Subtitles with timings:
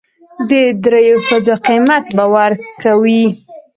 [0.49, 0.51] د
[0.83, 2.51] درېو ښځو قيمت به ور
[2.81, 3.25] کوي.